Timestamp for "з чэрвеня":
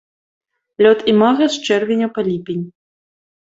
1.57-2.07